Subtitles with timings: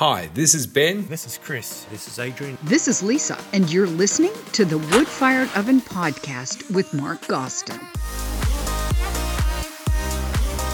[0.00, 1.06] Hi, this is Ben.
[1.08, 1.84] This is Chris.
[1.90, 2.56] This is Adrian.
[2.62, 7.78] This is Lisa, and you're listening to the Wood Fired Oven Podcast with Mark Gostin.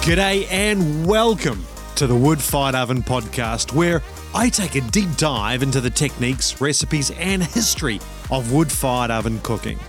[0.05, 1.67] G'day and welcome
[1.97, 4.01] to the Wood Fired Oven Podcast, where
[4.33, 7.99] I take a deep dive into the techniques, recipes, and history
[8.31, 9.81] of wood fired oven cooking.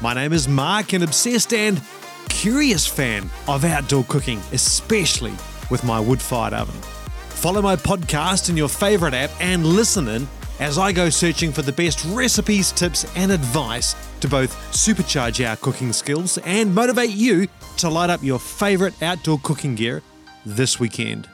[0.00, 1.82] My name is Mark, an obsessed and
[2.30, 5.34] curious fan of outdoor cooking, especially
[5.70, 6.95] with my wood fired oven.
[7.36, 10.26] Follow my podcast in your favorite app and listen in
[10.58, 15.54] as I go searching for the best recipes, tips, and advice to both supercharge our
[15.56, 20.02] cooking skills and motivate you to light up your favorite outdoor cooking gear
[20.46, 21.28] this weekend.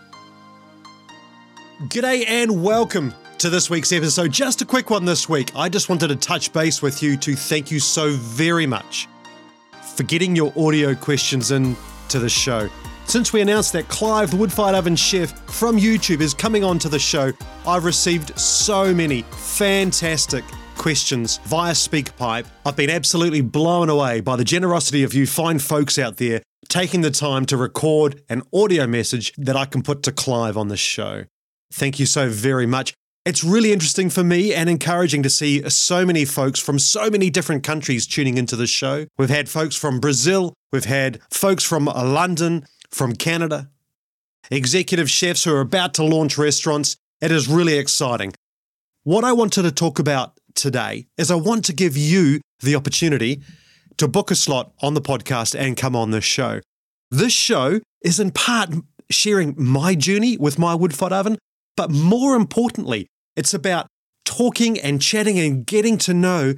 [1.83, 4.33] G'day and welcome to this week's episode.
[4.33, 5.53] Just a quick one this week.
[5.55, 9.09] I just wanted to touch base with you to thank you so very much
[9.95, 11.77] for getting your audio questions in
[12.09, 12.69] to the show.
[13.13, 16.79] Since we announced that Clive, the wood fired oven chef from YouTube, is coming on
[16.79, 17.31] to the show,
[17.67, 20.43] I've received so many fantastic
[20.79, 22.47] questions via SpeakPipe.
[22.65, 27.03] I've been absolutely blown away by the generosity of you fine folks out there taking
[27.03, 30.79] the time to record an audio message that I can put to Clive on the
[30.79, 31.25] show.
[31.71, 32.95] Thank you so very much.
[33.27, 37.29] It's really interesting for me and encouraging to see so many folks from so many
[37.29, 39.05] different countries tuning into the show.
[39.19, 43.71] We've had folks from Brazil, we've had folks from London, from Canada,
[44.51, 46.97] executive chefs who are about to launch restaurants.
[47.21, 48.35] It is really exciting.
[49.05, 53.43] What I wanted to talk about today is I want to give you the opportunity
[53.97, 56.61] to book a slot on the podcast and come on this show.
[57.11, 58.71] This show is in part
[59.11, 61.39] sharing my journey with my wood fired oven,
[61.77, 63.87] but more importantly, it's about
[64.25, 66.55] talking and chatting and getting to know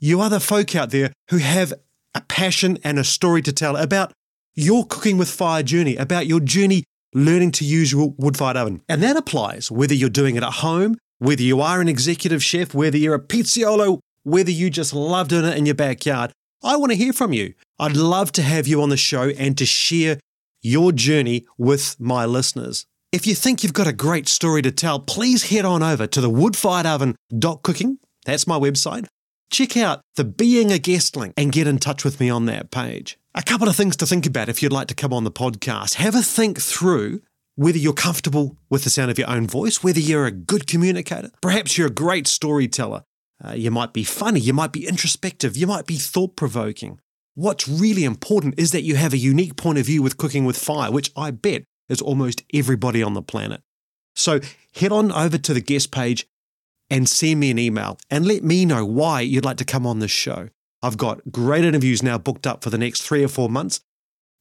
[0.00, 1.72] you other folk out there who have
[2.14, 4.12] a passion and a story to tell about
[4.58, 6.82] your cooking with fire journey, about your journey
[7.14, 8.82] learning to use your wood fired oven.
[8.88, 12.74] And that applies whether you're doing it at home, whether you are an executive chef,
[12.74, 16.32] whether you're a pizzaiolo, whether you just love doing it in your backyard.
[16.62, 17.54] I want to hear from you.
[17.78, 20.18] I'd love to have you on the show and to share
[20.60, 22.84] your journey with my listeners.
[23.12, 26.20] If you think you've got a great story to tell, please head on over to
[26.20, 27.98] the woodfiredoven.cooking.
[28.26, 29.06] That's my website.
[29.50, 32.70] Check out the Being a Guest link and get in touch with me on that
[32.70, 33.18] page.
[33.34, 35.94] A couple of things to think about if you'd like to come on the podcast.
[35.94, 37.22] Have a think through
[37.54, 41.30] whether you're comfortable with the sound of your own voice, whether you're a good communicator,
[41.40, 43.02] perhaps you're a great storyteller.
[43.42, 47.00] Uh, you might be funny, you might be introspective, you might be thought provoking.
[47.34, 50.58] What's really important is that you have a unique point of view with cooking with
[50.58, 53.62] fire, which I bet is almost everybody on the planet.
[54.14, 54.40] So
[54.74, 56.26] head on over to the guest page
[56.90, 59.98] and send me an email and let me know why you'd like to come on
[59.98, 60.48] this show.
[60.82, 63.80] I've got great interviews now booked up for the next three or four months.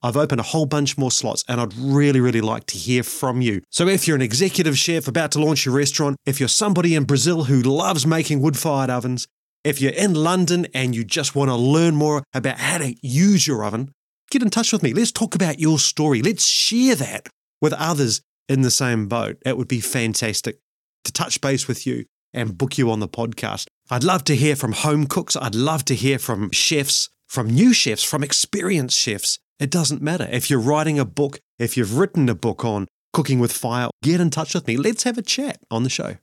[0.04, 3.42] I've opened a whole bunch more slots and I'd really, really like to hear from
[3.42, 3.62] you.
[3.72, 7.06] So if you're an executive chef about to launch your restaurant, if you're somebody in
[7.06, 9.28] Brazil who loves making wood fired ovens,
[9.64, 13.48] if you're in London and you just want to learn more about how to use
[13.48, 13.92] your oven,
[14.30, 14.94] get in touch with me.
[14.94, 16.22] Let's talk about your story.
[16.22, 17.28] Let's share that
[17.60, 19.38] with others in the same boat.
[19.46, 20.60] It would be fantastic
[21.06, 23.68] to touch base with you and book you on the podcast.
[23.90, 25.36] I'd love to hear from home cooks.
[25.36, 29.40] I'd love to hear from chefs, from new chefs, from experienced chefs.
[29.60, 30.28] It doesn't matter.
[30.32, 34.22] If you're writing a book, if you've written a book on cooking with fire, get
[34.22, 34.78] in touch with me.
[34.78, 36.18] Let's have a chat on the show.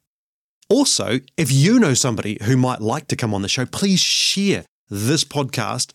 [0.68, 4.64] Also, if you know somebody who might like to come on the show, please share
[4.88, 5.92] this podcast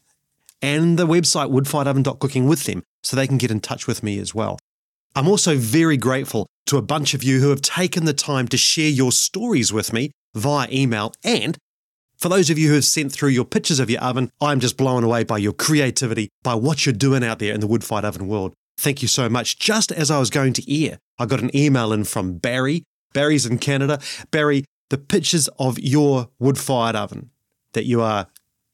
[0.61, 4.35] and the website woodfiredoven.cooking with them so they can get in touch with me as
[4.35, 4.59] well.
[5.15, 8.57] I'm also very grateful to a bunch of you who have taken the time to
[8.57, 11.13] share your stories with me via email.
[11.23, 11.57] And
[12.17, 14.77] for those of you who have sent through your pictures of your oven, I'm just
[14.77, 18.05] blown away by your creativity, by what you're doing out there in the wood fired
[18.05, 18.53] oven world.
[18.77, 19.57] Thank you so much.
[19.57, 22.83] Just as I was going to air, I got an email in from Barry.
[23.13, 23.99] Barry's in Canada.
[24.31, 27.31] Barry, the pictures of your wood fired oven
[27.73, 28.27] that you are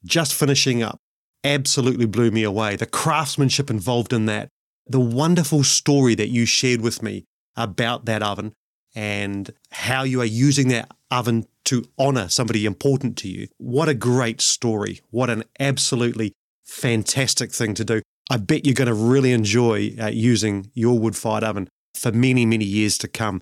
[0.03, 0.99] just finishing up
[1.43, 2.75] absolutely blew me away.
[2.75, 4.49] The craftsmanship involved in that,
[4.87, 7.25] the wonderful story that you shared with me
[7.55, 8.53] about that oven
[8.93, 13.47] and how you are using that oven to honor somebody important to you.
[13.57, 15.01] What a great story.
[15.09, 16.33] What an absolutely
[16.63, 18.01] fantastic thing to do.
[18.29, 22.45] I bet you're going to really enjoy uh, using your wood fired oven for many,
[22.45, 23.41] many years to come.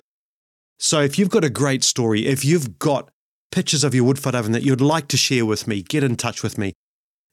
[0.78, 3.10] So, if you've got a great story, if you've got
[3.50, 6.16] pictures of your wood fired oven that you'd like to share with me, get in
[6.16, 6.74] touch with me.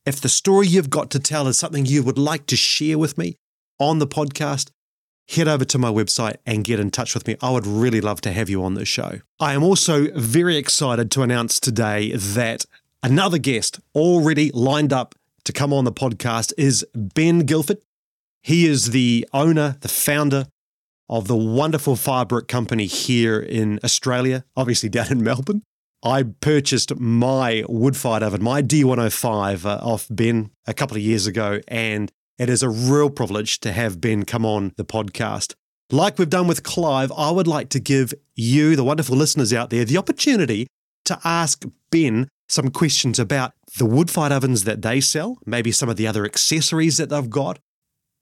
[0.06, 3.18] If the story you've got to tell is something you would like to share with
[3.18, 3.36] me
[3.82, 4.70] on the podcast,
[5.28, 7.36] head over to my website and get in touch with me.
[7.42, 9.22] I would really love to have you on the show.
[9.40, 12.66] I am also very excited to announce today that
[13.02, 17.80] another guest already lined up to come on the podcast is Ben Guilford.
[18.44, 20.46] He is the owner, the founder
[21.10, 25.64] of the wonderful Firebrick Company here in Australia, obviously down in Melbourne.
[26.04, 31.28] I purchased my wood fired oven, my D105, uh, off Ben a couple of years
[31.28, 35.54] ago, and it is a real privilege to have Ben come on the podcast.
[35.92, 39.70] Like we've done with Clive, I would like to give you, the wonderful listeners out
[39.70, 40.66] there, the opportunity
[41.06, 45.88] to ask Ben some questions about the wood fired ovens that they sell, maybe some
[45.88, 47.60] of the other accessories that they've got.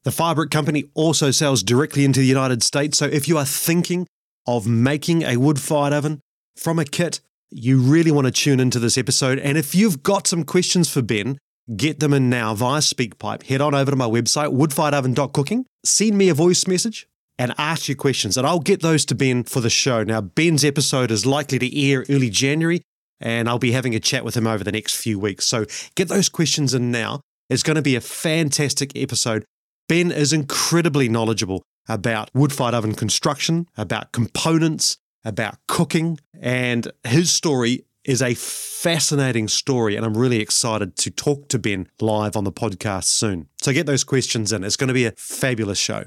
[0.04, 4.06] The Firebrick Company also sells directly into the United States, so if you are thinking
[4.45, 6.19] of making a wood fired oven
[6.57, 9.39] from a kit, you really want to tune into this episode.
[9.39, 11.38] And if you've got some questions for Ben,
[11.75, 13.44] get them in now via SpeakPipe.
[13.44, 17.07] Head on over to my website, woodfiredoven.cooking, send me a voice message
[17.38, 20.04] and ask your questions, and I'll get those to Ben for the show.
[20.04, 22.81] Now, Ben's episode is likely to air early January,
[23.21, 25.45] and I'll be having a chat with him over the next few weeks.
[25.45, 27.21] So get those questions in now.
[27.50, 29.45] It's going to be a fantastic episode.
[29.88, 37.31] Ben is incredibly knowledgeable about wood fired oven construction, about components, about cooking, and his
[37.31, 39.96] story is a fascinating story.
[39.96, 43.48] And I'm really excited to talk to Ben live on the podcast soon.
[43.62, 44.64] So get those questions in.
[44.64, 46.06] It's going to be a fabulous show.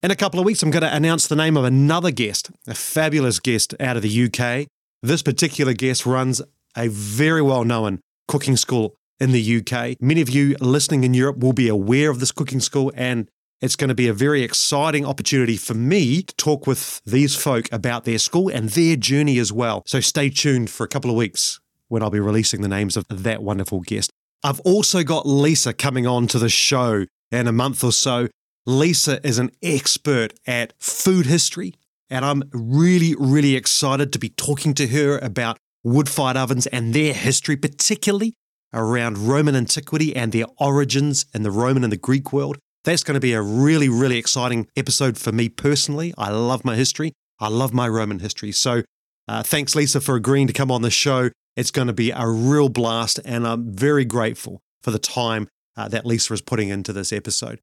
[0.00, 2.74] In a couple of weeks, I'm going to announce the name of another guest, a
[2.74, 4.68] fabulous guest out of the UK.
[5.02, 6.40] This particular guest runs
[6.76, 7.98] a very well known
[8.28, 10.00] cooking school in the UK.
[10.00, 13.28] Many of you listening in Europe will be aware of this cooking school, and
[13.64, 17.66] it's going to be a very exciting opportunity for me to talk with these folk
[17.72, 19.82] about their school and their journey as well.
[19.86, 23.06] So stay tuned for a couple of weeks when I'll be releasing the names of
[23.08, 24.10] that wonderful guest.
[24.42, 28.28] I've also got Lisa coming on to the show in a month or so.
[28.66, 31.72] Lisa is an expert at food history,
[32.10, 36.92] and I'm really, really excited to be talking to her about wood fired ovens and
[36.92, 38.34] their history, particularly
[38.74, 42.58] around Roman antiquity and their origins in the Roman and the Greek world.
[42.84, 46.12] That's going to be a really, really exciting episode for me personally.
[46.18, 48.52] I love my history, I love my Roman history.
[48.52, 48.82] So,
[49.26, 51.30] uh, thanks, Lisa, for agreeing to come on the show.
[51.56, 55.48] It's going to be a real blast, and I'm very grateful for the time
[55.78, 57.60] uh, that Lisa is putting into this episode.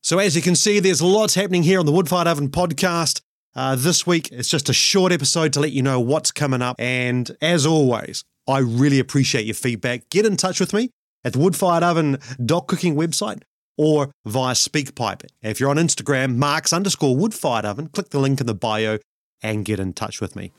[0.00, 3.20] So, as you can see, there's lots happening here on the Woodfired Oven podcast.
[3.56, 6.76] Uh, this week, it's just a short episode to let you know what's coming up.
[6.78, 10.08] And as always, I really appreciate your feedback.
[10.08, 10.90] Get in touch with me
[11.24, 12.18] at the Woodfired Oven
[12.66, 13.42] cooking website
[13.82, 15.24] or via SpeakPipe.
[15.42, 18.98] If you're on Instagram, marks underscore woodfired oven, click the link in the bio
[19.42, 20.52] and get in touch with me.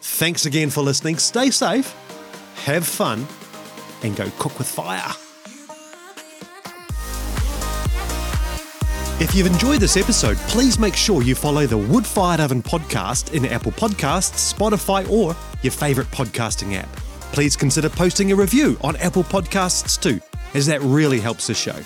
[0.00, 1.18] Thanks again for listening.
[1.18, 1.94] Stay safe,
[2.64, 3.26] have fun,
[4.02, 5.12] and go cook with fire.
[9.20, 13.32] If you've enjoyed this episode, please make sure you follow the Wood Fired Oven podcast
[13.34, 16.88] in Apple Podcasts, Spotify, or your favourite podcasting app.
[17.32, 20.20] Please consider posting a review on Apple Podcasts too,
[20.54, 21.76] as that really helps the show.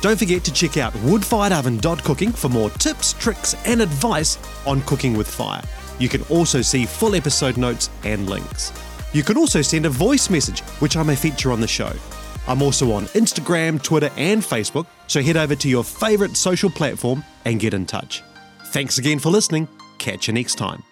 [0.00, 5.28] Don't forget to check out woodfiredoven.cooking for more tips, tricks, and advice on cooking with
[5.28, 5.62] fire.
[5.98, 8.72] You can also see full episode notes and links.
[9.12, 11.92] You can also send a voice message, which I may feature on the show.
[12.46, 17.24] I'm also on Instagram, Twitter, and Facebook, so head over to your favourite social platform
[17.44, 18.22] and get in touch.
[18.66, 19.68] Thanks again for listening.
[19.98, 20.82] Catch you next time.